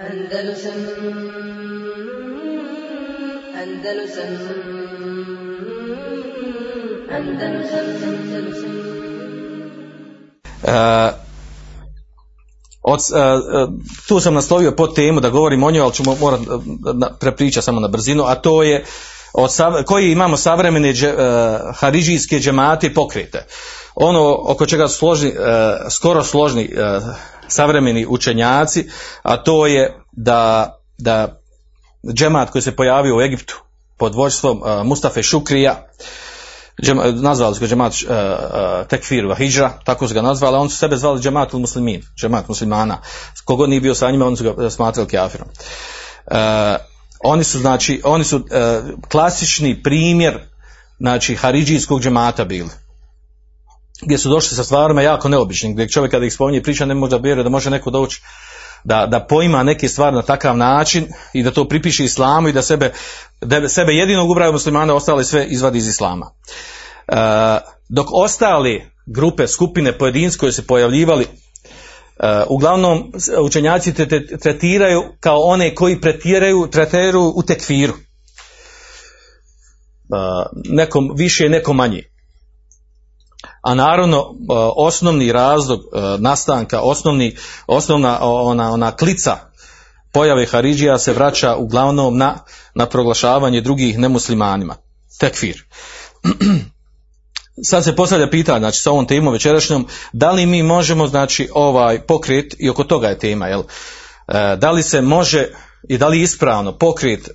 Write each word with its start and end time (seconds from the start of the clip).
Andalusam 0.00 1.00
E, 10.62 11.12
od, 12.82 13.00
e, 13.14 13.18
e, 13.18 13.66
tu 14.08 14.20
sam 14.20 14.34
naslovio 14.34 14.72
pod 14.72 14.94
temu 14.94 15.20
da 15.20 15.30
govorim 15.30 15.62
o 15.62 15.70
njoj, 15.70 15.82
ali 15.82 15.92
ću 15.92 16.02
mo- 16.02 16.20
morat 16.20 16.40
prepričati 17.20 17.64
samo 17.64 17.80
na 17.80 17.88
brzinu, 17.88 18.24
a 18.26 18.34
to 18.34 18.62
je 18.62 18.84
od 19.32 19.50
koji 19.86 20.12
imamo 20.12 20.36
savremene 20.36 20.92
dže, 20.92 21.14
haridžijske 21.74 22.38
džemate 22.38 22.86
i 22.86 22.94
pokrete. 22.94 23.46
Ono 23.94 24.38
oko 24.44 24.66
čega 24.66 24.88
su 24.88 24.98
složni, 24.98 25.32
skoro 25.90 26.24
složni 26.24 26.70
savremeni 27.52 28.06
učenjaci, 28.08 28.88
a 29.22 29.36
to 29.36 29.66
je 29.66 30.02
da, 30.12 30.74
da 30.98 31.40
džemat 32.14 32.50
koji 32.50 32.62
se 32.62 32.76
pojavio 32.76 33.16
u 33.16 33.20
Egiptu 33.20 33.62
pod 33.96 34.14
vođstvom 34.14 34.62
e, 34.66 34.84
Mustafe 34.84 35.22
Šukrija, 35.22 35.86
džema, 36.82 37.04
nazvali 37.10 37.54
su 37.54 37.60
ga 37.60 37.66
džemat 37.66 37.92
uh, 37.92 38.10
uh, 38.10 38.86
tekfir 38.88 39.24
wa 39.24 39.36
hijra, 39.36 39.72
tako 39.84 40.08
su 40.08 40.14
ga 40.14 40.22
nazvali, 40.22 40.56
a 40.56 40.60
oni 40.60 40.70
su 40.70 40.76
sebe 40.76 40.96
zvali 40.96 41.20
džematul 41.20 41.60
muslimin, 41.60 42.02
džemat 42.16 42.48
muslimana. 42.48 42.98
Kogod 43.44 43.70
nije 43.70 43.80
bio 43.80 43.94
sa 43.94 44.10
njima, 44.10 44.26
oni 44.26 44.36
su 44.36 44.54
ga 44.54 44.70
smatrali 44.70 45.08
kafirom. 45.08 45.48
Uh, 45.48 46.36
oni 47.24 47.44
su, 47.44 47.58
znači, 47.58 48.00
oni 48.04 48.24
su 48.24 48.36
uh, 48.36 48.44
klasični 49.08 49.82
primjer, 49.82 50.38
znači, 50.98 51.36
haridžijskog 51.36 52.00
džemata 52.00 52.44
bili 52.44 52.70
gdje 54.02 54.18
su 54.18 54.28
došli 54.28 54.56
sa 54.56 54.64
stvarima 54.64 55.02
jako 55.02 55.28
neobičnim, 55.28 55.72
gdje 55.72 55.88
čovjek 55.88 56.10
kada 56.10 56.26
ih 56.26 56.34
spominje 56.34 56.62
priča 56.62 56.84
ne 56.84 56.94
može 56.94 57.10
da 57.10 57.16
vjeruje 57.16 57.44
da 57.44 57.50
može 57.50 57.70
neko 57.70 57.90
doći 57.90 58.22
da, 58.84 59.06
da 59.06 59.26
poima 59.26 59.62
neke 59.62 59.88
stvari 59.88 60.16
na 60.16 60.22
takav 60.22 60.56
način 60.56 61.06
i 61.32 61.42
da 61.42 61.50
to 61.50 61.68
pripiše 61.68 62.04
islamu 62.04 62.48
i 62.48 62.52
da 62.52 62.62
sebe, 62.62 62.92
da 63.40 63.68
sebe 63.68 63.92
jedinog 63.92 64.30
ubraju 64.30 64.52
muslimana 64.52 64.94
ostale 64.94 65.24
sve 65.24 65.46
izvadi 65.46 65.78
iz 65.78 65.88
islama. 65.88 66.30
E, 67.08 67.14
dok 67.88 68.06
ostali 68.12 68.90
grupe, 69.06 69.48
skupine, 69.48 69.98
pojedinci 69.98 70.38
koji 70.38 70.52
se 70.52 70.66
pojavljivali 70.66 71.24
e, 71.24 71.28
uglavnom 72.48 73.12
učenjaci 73.40 73.94
te 73.94 74.26
tretiraju 74.38 75.02
kao 75.20 75.38
one 75.38 75.74
koji 75.74 76.00
pretiraju, 76.00 76.66
tretiraju 76.66 77.32
u 77.36 77.42
tekfiru. 77.42 77.92
E, 77.92 77.96
nekom 80.64 81.10
više, 81.16 81.48
nekom 81.48 81.76
manje. 81.76 82.09
A 83.62 83.74
naravno 83.74 84.18
e, 84.18 84.22
osnovni 84.76 85.32
razlog 85.32 85.80
e, 85.80 86.00
nastanka, 86.18 86.80
osnovni, 86.80 87.36
osnovna 87.66 88.18
ona, 88.20 88.70
ona 88.70 88.96
klica 88.96 89.50
pojave 90.12 90.46
Haridžija 90.46 90.98
se 90.98 91.12
vraća 91.12 91.56
uglavnom 91.56 92.16
na, 92.16 92.38
na 92.74 92.86
proglašavanje 92.86 93.60
drugih 93.60 93.98
nemuslimanima. 93.98 94.76
Tekfir. 95.18 95.64
Sad 97.68 97.84
se 97.84 97.96
postavlja 97.96 98.30
pitanje, 98.30 98.58
znači 98.58 98.78
sa 98.78 98.90
ovom 98.90 99.06
temom 99.06 99.32
večerašnjom, 99.32 99.86
da 100.12 100.30
li 100.30 100.46
mi 100.46 100.62
možemo, 100.62 101.06
znači, 101.06 101.48
ovaj 101.54 102.06
pokret, 102.06 102.54
i 102.58 102.70
oko 102.70 102.84
toga 102.84 103.08
je 103.08 103.18
tema, 103.18 103.46
jel, 103.46 103.60
e, 103.60 104.56
da 104.56 104.70
li 104.70 104.82
se 104.82 105.00
može 105.00 105.48
i 105.88 105.98
da 105.98 106.08
li 106.08 106.20
ispravno 106.20 106.78
pokret 106.78 107.28
e, 107.28 107.32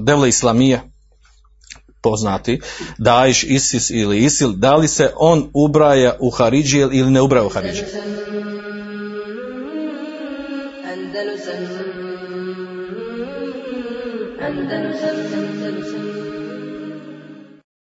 Devle 0.00 0.28
Islamije, 0.28 0.91
poznati, 2.02 2.60
Daesh, 2.98 3.44
ISIS 3.48 3.90
ili 3.90 4.24
ISIL, 4.24 4.52
da 4.52 4.76
li 4.76 4.88
se 4.88 5.10
on 5.16 5.50
ubraja 5.54 6.16
u 6.20 6.30
Haridžije 6.30 6.88
ili 6.92 7.10
ne 7.10 7.20
ubraja 7.20 7.46
u 7.46 7.48
Haridžije? 7.48 7.86